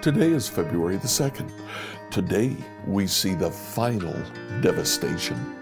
[0.00, 1.52] Today is February the 2nd.
[2.10, 2.56] Today
[2.86, 4.14] we see the final
[4.62, 5.59] devastation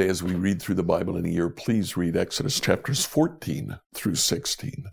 [0.00, 3.80] Today, as we read through the Bible in a year, please read Exodus chapters 14
[3.92, 4.86] through 16.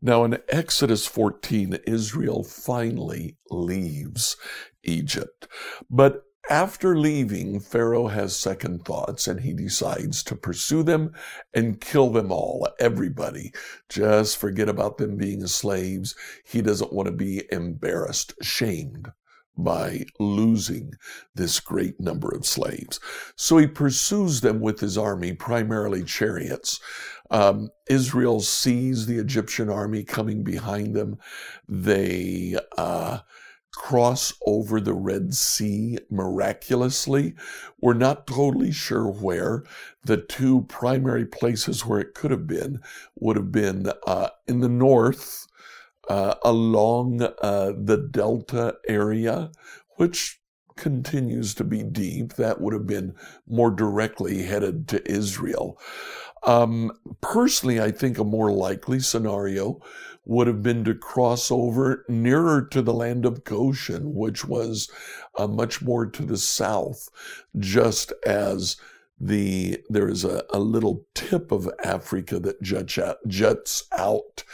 [0.00, 4.38] Now, in Exodus 14, Israel finally leaves
[4.82, 5.46] Egypt.
[5.90, 11.12] But after leaving, Pharaoh has second thoughts and he decides to pursue them
[11.52, 13.52] and kill them all, everybody.
[13.90, 16.14] Just forget about them being slaves.
[16.46, 19.12] He doesn't want to be embarrassed, shamed
[19.56, 20.94] by losing
[21.34, 23.00] this great number of slaves.
[23.36, 26.80] So he pursues them with his army, primarily chariots.
[27.30, 31.18] Um, Israel sees the Egyptian army coming behind them.
[31.68, 33.20] They uh,
[33.72, 37.34] cross over the Red Sea miraculously.
[37.80, 39.64] We're not totally sure where.
[40.04, 42.80] The two primary places where it could have been
[43.16, 45.46] would have been uh, in the north
[46.08, 49.50] uh, along uh, the Delta area,
[49.96, 50.40] which
[50.76, 52.34] continues to be deep.
[52.34, 53.14] That would have been
[53.46, 55.80] more directly headed to Israel.
[56.44, 59.80] Um, personally, I think a more likely scenario
[60.24, 64.90] would have been to cross over nearer to the land of Goshen, which was
[65.38, 67.08] uh, much more to the south,
[67.58, 68.76] just as
[69.18, 74.44] the there is a, a little tip of Africa that juts out, juts out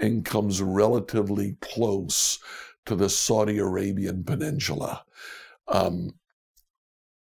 [0.00, 2.38] and comes relatively close
[2.86, 5.04] to the Saudi Arabian peninsula.
[5.68, 6.14] Um,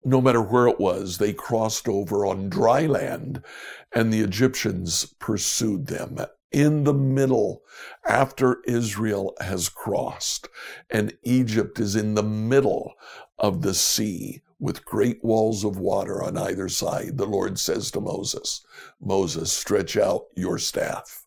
[0.05, 3.43] no matter where it was, they crossed over on dry land
[3.93, 6.19] and the Egyptians pursued them
[6.51, 7.63] in the middle
[8.07, 10.49] after Israel has crossed
[10.91, 12.95] and Egypt is in the middle
[13.39, 17.17] of the sea with great walls of water on either side.
[17.17, 18.65] The Lord says to Moses,
[19.01, 21.22] Moses, stretch out your staff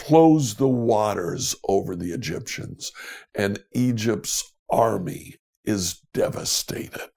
[0.00, 2.90] closed the waters over the Egyptians,
[3.34, 7.10] and Egypt's army is devastated.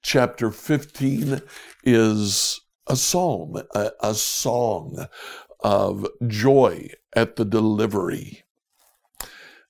[0.00, 1.42] Chapter 15
[1.82, 5.08] is a psalm, a, a song
[5.58, 8.44] of joy at the delivery.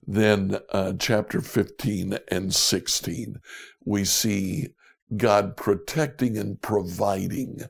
[0.07, 3.41] Then, uh, chapter 15 and 16,
[3.87, 4.69] we see
[5.17, 7.63] God protecting and providing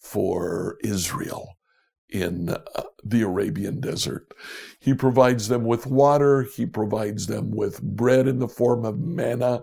[0.00, 1.56] for Israel
[2.12, 4.32] in uh, the Arabian desert.
[4.78, 9.62] He provides them with water, he provides them with bread in the form of manna,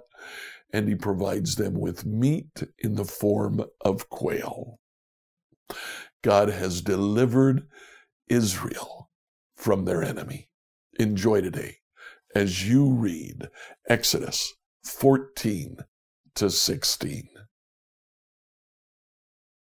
[0.73, 4.79] and he provides them with meat in the form of quail.
[6.23, 7.67] God has delivered
[8.27, 9.09] Israel
[9.55, 10.49] from their enemy.
[10.99, 11.77] Enjoy today
[12.35, 13.47] as you read
[13.87, 15.77] Exodus 14
[16.35, 17.29] to 16.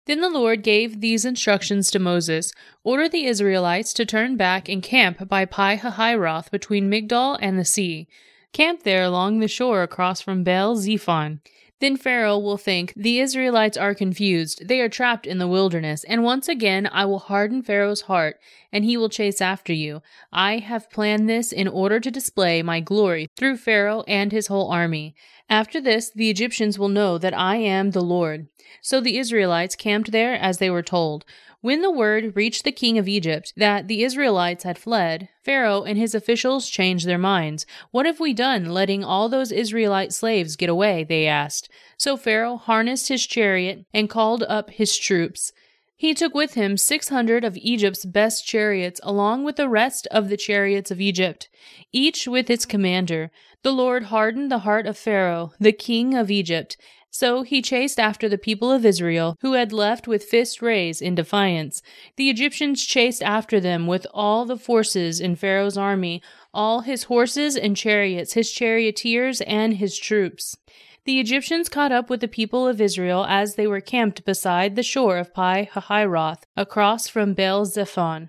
[0.08, 2.50] Then the Lord gave these instructions to Moses
[2.82, 7.64] Order the Israelites to turn back and camp by Pi Hahiroth between Migdol and the
[7.66, 8.08] sea.
[8.54, 11.40] Camp there along the shore across from Baal Zephon.
[11.80, 16.24] Then Pharaoh will think, The Israelites are confused, they are trapped in the wilderness, and
[16.24, 18.40] once again I will harden Pharaoh's heart,
[18.72, 20.02] and he will chase after you.
[20.32, 24.70] I have planned this in order to display my glory through Pharaoh and his whole
[24.70, 25.14] army.
[25.48, 28.48] After this, the Egyptians will know that I am the Lord.
[28.82, 31.24] So the Israelites camped there as they were told.
[31.60, 35.98] When the word reached the king of Egypt that the Israelites had fled, Pharaoh and
[35.98, 37.66] his officials changed their minds.
[37.90, 41.02] What have we done letting all those Israelite slaves get away?
[41.02, 41.68] they asked.
[41.96, 45.52] So Pharaoh harnessed his chariot and called up his troops.
[45.96, 50.28] He took with him six hundred of Egypt's best chariots, along with the rest of
[50.28, 51.48] the chariots of Egypt,
[51.90, 53.32] each with its commander.
[53.64, 56.76] The Lord hardened the heart of Pharaoh, the king of Egypt,
[57.10, 61.14] so he chased after the people of Israel, who had left with fists raised in
[61.14, 61.82] defiance.
[62.16, 66.22] The Egyptians chased after them with all the forces in Pharaoh's army,
[66.52, 70.56] all his horses and chariots, his charioteers, and his troops.
[71.04, 74.82] The Egyptians caught up with the people of Israel as they were camped beside the
[74.82, 78.28] shore of Pi Hahiroth, across from Baal Zephon.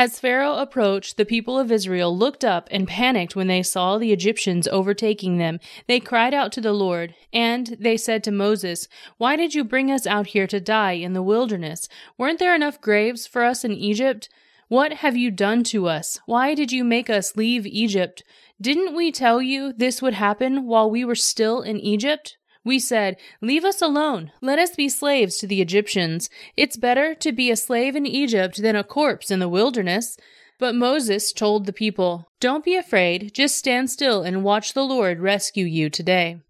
[0.00, 4.12] As Pharaoh approached, the people of Israel looked up and panicked when they saw the
[4.12, 5.58] Egyptians overtaking them.
[5.88, 8.86] They cried out to the Lord, and they said to Moses,
[9.16, 11.88] Why did you bring us out here to die in the wilderness?
[12.16, 14.28] Weren't there enough graves for us in Egypt?
[14.68, 16.20] What have you done to us?
[16.26, 18.22] Why did you make us leave Egypt?
[18.60, 22.36] Didn't we tell you this would happen while we were still in Egypt?
[22.64, 24.32] We said, Leave us alone.
[24.40, 26.28] Let us be slaves to the Egyptians.
[26.56, 30.16] It's better to be a slave in Egypt than a corpse in the wilderness.
[30.58, 35.20] But Moses told the people, Don't be afraid, just stand still and watch the Lord
[35.20, 36.40] rescue you today.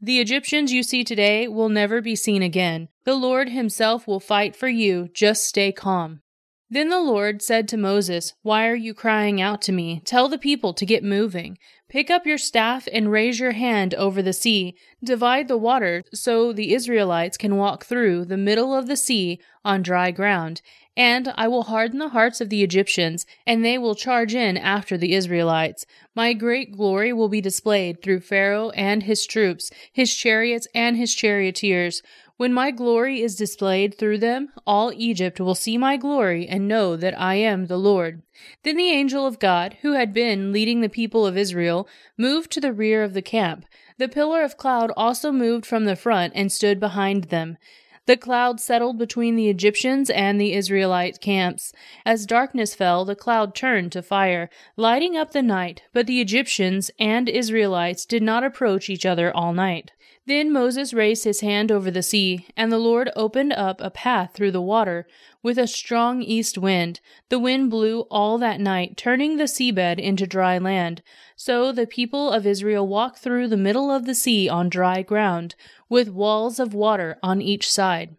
[0.00, 2.88] The Egyptians you see today will never be seen again.
[3.04, 6.22] The Lord himself will fight for you, just stay calm.
[6.70, 10.02] Then the Lord said to Moses, Why are you crying out to me?
[10.04, 11.56] Tell the people to get moving.
[11.88, 14.76] Pick up your staff and raise your hand over the sea.
[15.02, 19.80] Divide the water so the Israelites can walk through the middle of the sea on
[19.80, 20.60] dry ground.
[20.94, 24.98] And I will harden the hearts of the Egyptians, and they will charge in after
[24.98, 25.86] the Israelites.
[26.14, 31.14] My great glory will be displayed through Pharaoh and his troops, his chariots and his
[31.14, 32.02] charioteers.
[32.38, 36.94] When my glory is displayed through them, all Egypt will see my glory and know
[36.94, 38.22] that I am the Lord.
[38.62, 42.60] Then the angel of God, who had been leading the people of Israel, moved to
[42.60, 43.66] the rear of the camp.
[43.96, 47.58] The pillar of cloud also moved from the front and stood behind them.
[48.06, 51.72] The cloud settled between the Egyptians and the Israelite camps.
[52.06, 56.92] As darkness fell, the cloud turned to fire, lighting up the night, but the Egyptians
[57.00, 59.90] and Israelites did not approach each other all night.
[60.28, 64.32] Then Moses raised his hand over the sea, and the Lord opened up a path
[64.34, 65.06] through the water
[65.42, 67.00] with a strong east wind.
[67.30, 71.00] The wind blew all that night, turning the seabed into dry land.
[71.34, 75.54] So the people of Israel walked through the middle of the sea on dry ground,
[75.88, 78.18] with walls of water on each side.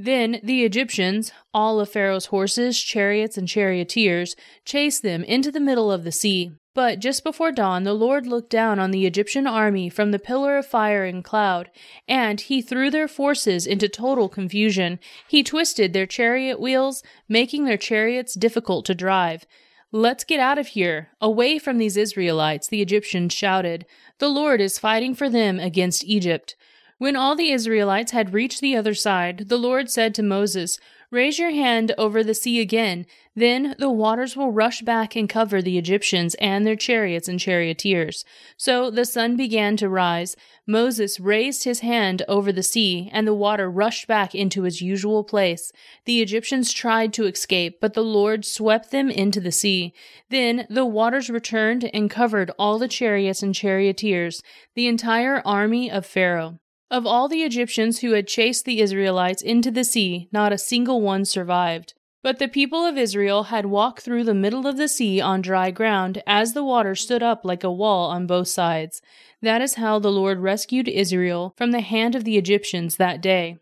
[0.00, 5.90] Then the Egyptians, all of Pharaoh's horses, chariots, and charioteers, chased them into the middle
[5.90, 6.52] of the sea.
[6.72, 10.56] But just before dawn, the Lord looked down on the Egyptian army from the pillar
[10.56, 11.68] of fire and cloud,
[12.06, 15.00] and he threw their forces into total confusion.
[15.26, 19.44] He twisted their chariot wheels, making their chariots difficult to drive.
[19.90, 23.84] Let's get out of here, away from these Israelites, the Egyptians shouted.
[24.18, 26.54] The Lord is fighting for them against Egypt.
[26.98, 30.80] When all the Israelites had reached the other side, the Lord said to Moses,
[31.12, 33.06] Raise your hand over the sea again.
[33.36, 38.24] Then the waters will rush back and cover the Egyptians and their chariots and charioteers.
[38.56, 40.34] So the sun began to rise.
[40.66, 45.22] Moses raised his hand over the sea, and the water rushed back into its usual
[45.22, 45.72] place.
[46.04, 49.94] The Egyptians tried to escape, but the Lord swept them into the sea.
[50.30, 54.42] Then the waters returned and covered all the chariots and charioteers,
[54.74, 56.58] the entire army of Pharaoh.
[56.90, 61.02] Of all the Egyptians who had chased the Israelites into the sea, not a single
[61.02, 61.92] one survived.
[62.22, 65.70] But the people of Israel had walked through the middle of the sea on dry
[65.70, 69.02] ground, as the water stood up like a wall on both sides.
[69.42, 73.58] That is how the Lord rescued Israel from the hand of the Egyptians that day.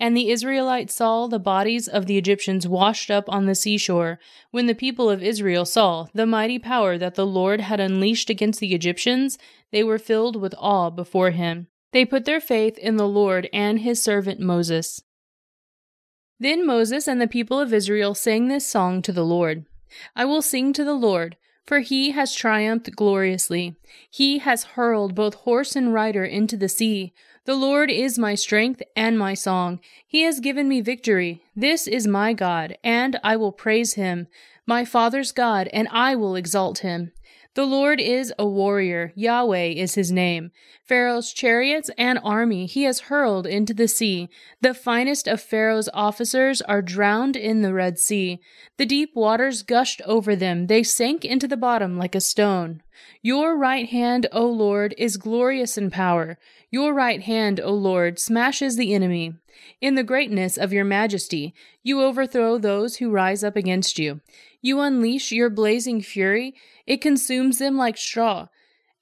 [0.00, 4.18] And the Israelites saw the bodies of the Egyptians washed up on the seashore.
[4.50, 8.58] When the people of Israel saw the mighty power that the Lord had unleashed against
[8.58, 9.38] the Egyptians,
[9.70, 11.68] they were filled with awe before him.
[11.92, 15.02] They put their faith in the Lord and his servant Moses.
[16.38, 19.66] Then Moses and the people of Israel sang this song to the Lord
[20.14, 23.76] I will sing to the Lord, for he has triumphed gloriously.
[24.10, 27.12] He has hurled both horse and rider into the sea.
[27.44, 29.80] The Lord is my strength and my song.
[30.06, 31.42] He has given me victory.
[31.56, 34.28] This is my God, and I will praise him,
[34.66, 37.12] my father's God, and I will exalt him.
[37.54, 40.52] The Lord is a warrior, Yahweh is his name.
[40.84, 44.28] Pharaoh's chariots and army he has hurled into the sea.
[44.60, 48.38] The finest of Pharaoh's officers are drowned in the Red Sea.
[48.76, 52.82] The deep waters gushed over them, they sank into the bottom like a stone.
[53.22, 56.38] Your right hand, O Lord, is glorious in power.
[56.70, 59.34] Your right hand, O Lord, smashes the enemy.
[59.80, 64.20] In the greatness of your majesty, you overthrow those who rise up against you.
[64.62, 66.54] You unleash your blazing fury,
[66.86, 68.48] it consumes them like straw.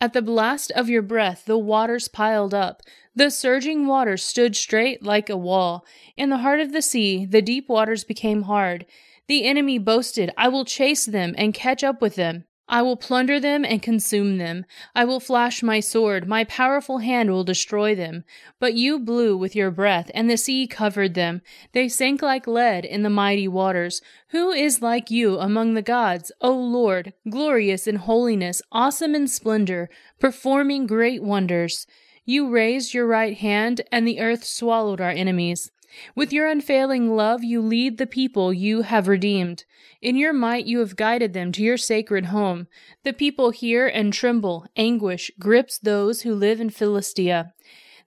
[0.00, 2.82] At the blast of your breath, the waters piled up.
[3.16, 5.84] The surging waters stood straight like a wall.
[6.16, 8.86] In the heart of the sea, the deep waters became hard.
[9.26, 12.44] The enemy boasted, I will chase them and catch up with them.
[12.70, 14.66] I will plunder them and consume them.
[14.94, 16.28] I will flash my sword.
[16.28, 18.24] My powerful hand will destroy them.
[18.60, 21.40] But you blew with your breath, and the sea covered them.
[21.72, 24.02] They sank like lead in the mighty waters.
[24.28, 29.88] Who is like you among the gods, O Lord, glorious in holiness, awesome in splendor,
[30.20, 31.86] performing great wonders?
[32.26, 35.70] You raised your right hand, and the earth swallowed our enemies.
[36.14, 39.64] With your unfailing love, you lead the people you have redeemed.
[40.02, 42.66] In your might, you have guided them to your sacred home.
[43.04, 44.66] The people hear and tremble.
[44.76, 47.54] Anguish grips those who live in Philistia.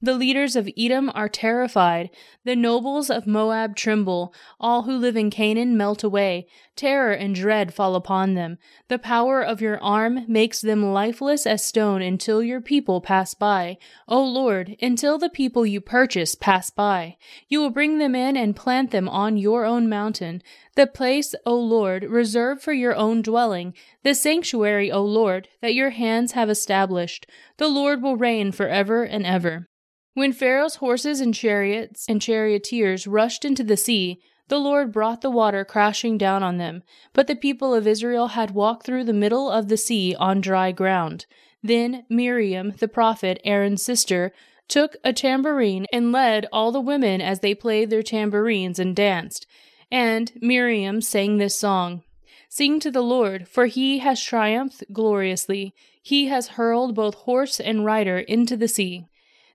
[0.04, 2.10] The leaders of Edom are terrified.
[2.44, 4.34] The nobles of Moab tremble.
[4.60, 6.48] All who live in Canaan melt away.
[6.76, 8.58] Terror and dread fall upon them.
[8.88, 13.78] The power of your arm makes them lifeless as stone until your people pass by.
[14.08, 17.18] O Lord, until the people you purchase pass by.
[17.48, 20.42] You will bring them in and plant them on your own mountain.
[20.76, 25.92] The place, O Lord, reserved for your own dwelling, the sanctuary, O Lord, that your
[25.92, 27.28] hands have established.
[27.58, 29.68] The Lord will reign forever and ever.
[30.14, 35.30] When Pharaoh's horses and chariots and charioteers rushed into the sea, the Lord brought the
[35.30, 36.84] water crashing down on them.
[37.14, 40.74] But the people of Israel had walked through the middle of the sea on dry
[40.74, 41.26] ground.
[41.64, 44.34] Then Miriam, the prophet, Aaron's sister,
[44.68, 49.48] took a tambourine and led all the women as they played their tambourines and danced.
[49.90, 52.04] And Miriam sang this song
[52.50, 55.74] Sing to the Lord, for he has triumphed gloriously.
[56.04, 59.08] He has hurled both horse and rider into the sea.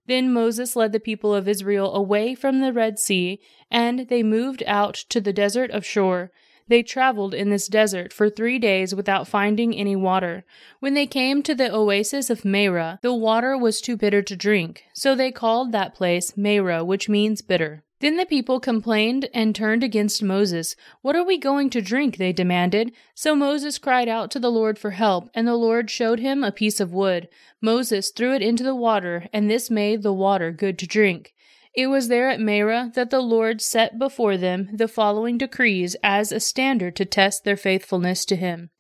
[0.06, 4.62] Then Moses led the people of Israel away from the Red Sea, and they moved
[4.66, 6.30] out to the desert of Shur.
[6.68, 10.44] They traveled in this desert for three days without finding any water.
[10.80, 14.84] When they came to the oasis of Marah, the water was too bitter to drink,
[14.92, 17.84] so they called that place Marah, which means bitter.
[18.00, 20.76] Then the people complained and turned against Moses.
[21.00, 22.18] What are we going to drink?
[22.18, 22.92] they demanded.
[23.14, 26.52] So Moses cried out to the Lord for help, and the Lord showed him a
[26.52, 27.28] piece of wood.
[27.60, 31.32] Moses threw it into the water, and this made the water good to drink.
[31.74, 36.32] It was there at Marah that the Lord set before them the following decrees as
[36.32, 38.70] a standard to test their faithfulness to him.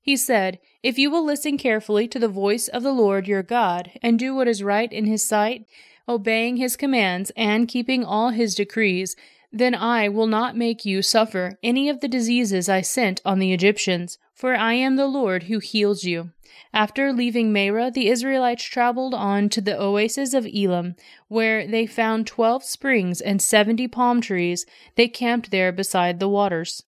[0.00, 3.90] He said, If you will listen carefully to the voice of the Lord your God,
[4.02, 5.66] and do what is right in his sight,
[6.08, 9.16] obeying his commands and keeping all his decrees,
[9.52, 13.52] then I will not make you suffer any of the diseases I sent on the
[13.52, 16.30] Egyptians, for I am the Lord who heals you.
[16.72, 20.94] After leaving Marah, the Israelites traveled on to the oasis of Elim,
[21.28, 24.66] where they found twelve springs and seventy palm trees.
[24.94, 26.84] They camped there beside the waters.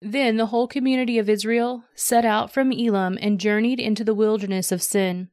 [0.00, 4.70] Then the whole community of Israel set out from Elim and journeyed into the wilderness
[4.70, 5.28] of Sin,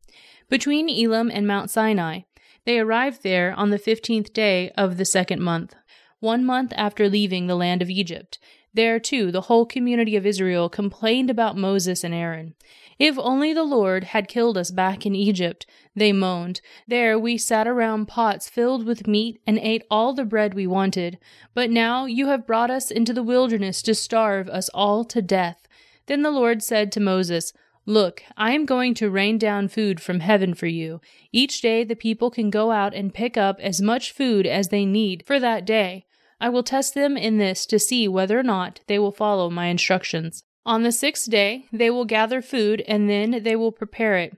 [0.50, 2.22] between Elim and Mount Sinai.
[2.66, 5.76] They arrived there on the fifteenth day of the second month,
[6.20, 8.40] one month after leaving the land of Egypt.
[8.74, 12.56] There, too, the whole community of Israel complained about Moses and Aaron.
[12.98, 16.62] If only the Lord had killed us back in Egypt, they moaned.
[16.88, 21.18] There we sat around pots filled with meat and ate all the bread we wanted.
[21.54, 25.68] But now you have brought us into the wilderness to starve us all to death.
[26.08, 27.54] Then the Lord said to Moses,
[27.88, 31.02] Look, I am going to rain down food from heaven for you.
[31.32, 34.86] Each day the people can go out and pick up as much food as they
[34.86, 36.06] need for that day.
[36.42, 39.68] I will test them in this to see whether or not they will follow my
[39.68, 40.44] instructions.
[40.66, 44.36] On the sixth day they will gather food and then they will prepare it.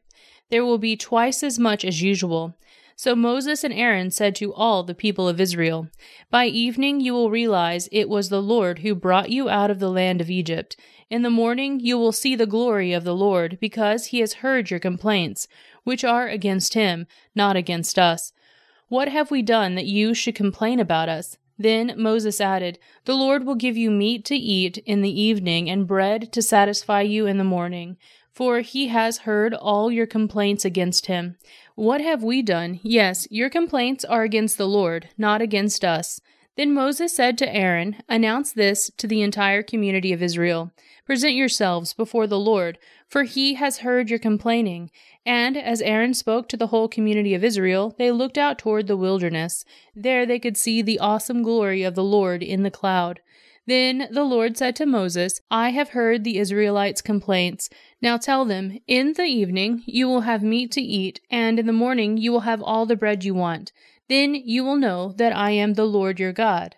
[0.49, 2.57] There will be twice as much as usual.
[2.99, 5.87] So Moses and Aaron said to all the people of Israel,
[6.31, 9.91] By evening you will realize it was the Lord who brought you out of the
[9.91, 10.75] land of Egypt.
[11.07, 14.71] In the morning you will see the glory of the Lord, because he has heard
[14.71, 15.47] your complaints,
[15.83, 18.33] which are against him, not against us.
[18.87, 21.37] What have we done that you should complain about us?
[21.59, 25.85] Then Moses added, The Lord will give you meat to eat in the evening and
[25.85, 27.97] bread to satisfy you in the morning,
[28.37, 31.35] for he has heard all your complaints against him.
[31.73, 32.79] What have we done?
[32.83, 36.21] Yes, your complaints are against the Lord, not against us.
[36.55, 40.71] Then Moses said to Aaron, Announce this to the entire community of Israel.
[41.03, 42.77] Present yourselves before the Lord,
[43.09, 44.91] for he has heard your complaining.
[45.25, 48.95] And as Aaron spoke to the whole community of Israel, they looked out toward the
[48.95, 49.65] wilderness.
[49.95, 53.19] There they could see the awesome glory of the Lord in the cloud.
[53.67, 57.69] Then the Lord said to Moses, I have heard the Israelites' complaints.
[58.01, 61.73] Now tell them, In the evening you will have meat to eat, and in the
[61.73, 63.73] morning you will have all the bread you want.
[64.07, 66.77] Then you will know that I am the Lord your God.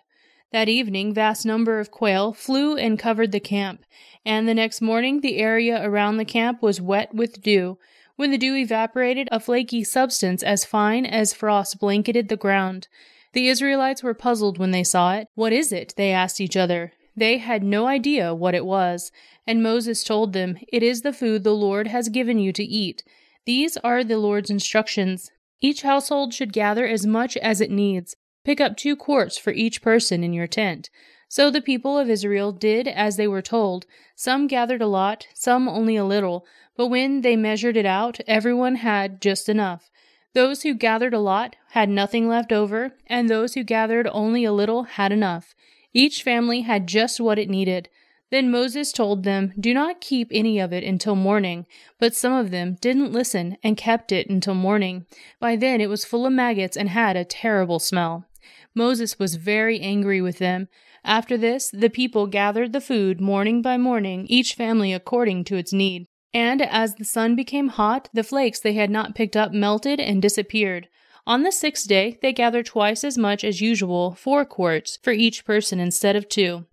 [0.50, 3.84] That evening, vast number of quail flew and covered the camp,
[4.26, 7.78] and the next morning the area around the camp was wet with dew.
[8.16, 12.88] When the dew evaporated, a flaky substance as fine as frost blanketed the ground.
[13.32, 15.28] The Israelites were puzzled when they saw it.
[15.34, 15.94] What is it?
[15.96, 16.92] They asked each other.
[17.16, 19.12] They had no idea what it was.
[19.46, 23.04] And Moses told them, It is the food the Lord has given you to eat.
[23.46, 25.30] These are the Lord's instructions.
[25.60, 28.16] Each household should gather as much as it needs.
[28.44, 30.88] Pick up two quarts for each person in your tent.
[31.28, 33.86] So the people of Israel did as they were told.
[34.16, 36.44] Some gathered a lot, some only a little,
[36.76, 39.90] but when they measured it out, everyone had just enough.
[40.32, 44.52] Those who gathered a lot had nothing left over, and those who gathered only a
[44.52, 45.54] little had enough.
[45.92, 47.88] Each family had just what it needed.
[48.30, 51.66] Then Moses told them, Do not keep any of it until morning.
[51.98, 55.06] But some of them didn't listen and kept it until morning.
[55.40, 58.26] By then it was full of maggots and had a terrible smell.
[58.72, 60.68] Moses was very angry with them.
[61.04, 65.72] After this, the people gathered the food morning by morning, each family according to its
[65.72, 66.06] need.
[66.32, 70.22] And as the sun became hot, the flakes they had not picked up melted and
[70.22, 70.88] disappeared.
[71.26, 75.44] On the sixth day, they gathered twice as much as usual, four quarts, for each
[75.44, 76.66] person instead of two.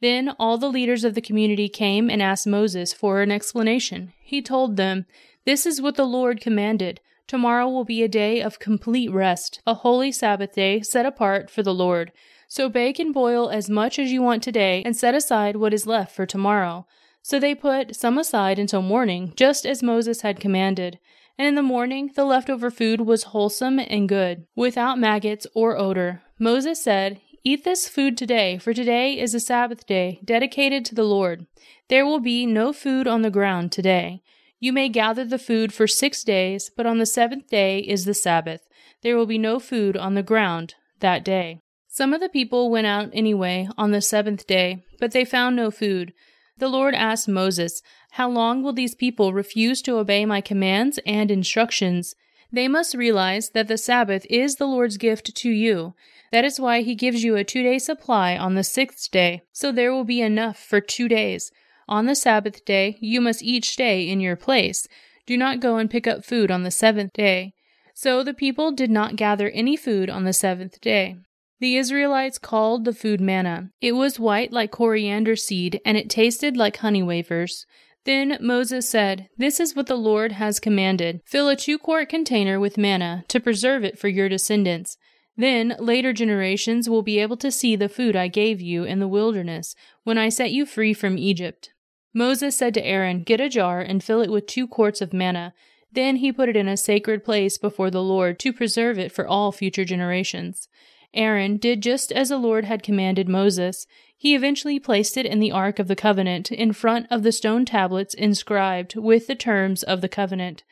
[0.00, 4.12] Then all the leaders of the community came and asked Moses for an explanation.
[4.20, 5.06] He told them,
[5.46, 7.00] This is what the Lord commanded.
[7.26, 11.62] Tomorrow will be a day of complete rest, a holy Sabbath day set apart for
[11.62, 12.12] the Lord.
[12.48, 15.86] So bake and boil as much as you want today, and set aside what is
[15.86, 16.86] left for tomorrow.
[17.24, 20.98] So they put some aside until morning, just as Moses had commanded.
[21.38, 26.20] And in the morning the leftover food was wholesome and good, without maggots or odor.
[26.38, 31.04] Moses said, Eat this food today, for today is a Sabbath day, dedicated to the
[31.04, 31.46] Lord.
[31.88, 34.22] There will be no food on the ground today.
[34.60, 38.12] You may gather the food for six days, but on the seventh day is the
[38.12, 38.60] Sabbath.
[39.02, 41.62] There will be no food on the ground that day.
[41.88, 45.70] Some of the people went out anyway on the seventh day, but they found no
[45.70, 46.12] food.
[46.58, 47.82] The Lord asked Moses,
[48.12, 52.14] How long will these people refuse to obey my commands and instructions?
[52.52, 55.94] They must realize that the Sabbath is the Lord's gift to you.
[56.30, 59.72] That is why he gives you a two day supply on the sixth day, so
[59.72, 61.50] there will be enough for two days.
[61.88, 64.86] On the Sabbath day, you must each stay in your place.
[65.26, 67.54] Do not go and pick up food on the seventh day.
[67.94, 71.16] So the people did not gather any food on the seventh day.
[71.64, 73.70] The Israelites called the food manna.
[73.80, 77.64] It was white like coriander seed, and it tasted like honey wafers.
[78.04, 81.22] Then Moses said, This is what the Lord has commanded.
[81.24, 84.98] Fill a two quart container with manna to preserve it for your descendants.
[85.38, 89.08] Then later generations will be able to see the food I gave you in the
[89.08, 91.70] wilderness when I set you free from Egypt.
[92.12, 95.54] Moses said to Aaron, Get a jar and fill it with two quarts of manna.
[95.90, 99.26] Then he put it in a sacred place before the Lord to preserve it for
[99.26, 100.68] all future generations.
[101.14, 103.86] Aaron did just as the Lord had commanded Moses.
[104.16, 107.64] He eventually placed it in the Ark of the Covenant in front of the stone
[107.64, 110.62] tablets inscribed with the terms of the covenant.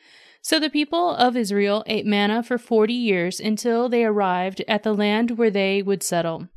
[0.41, 4.93] So the people of Israel ate manna for forty years until they arrived at the
[4.93, 6.49] land where they would settle.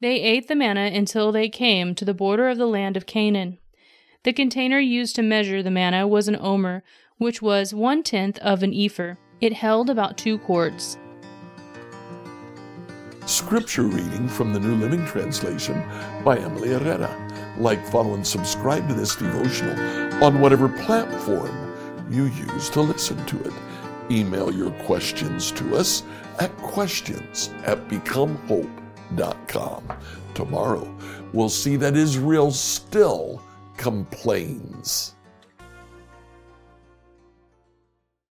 [0.00, 3.58] They ate the manna until they came to the border of the land of Canaan.
[4.24, 6.82] The container used to measure the manna was an omer,
[7.18, 9.14] which was one tenth of an ephah.
[9.40, 10.98] It held about two quarts.
[13.26, 15.82] Scripture reading from the New Living Translation
[16.24, 17.10] by Emily Herrera.
[17.58, 21.74] Like, follow, and subscribe to this devotional on whatever platform
[22.08, 23.52] you use to listen to it.
[24.12, 26.04] Email your questions to us
[26.38, 29.88] at questions at becomehope.com.
[30.34, 30.96] Tomorrow,
[31.32, 33.42] we'll see that Israel still
[33.76, 35.15] complains.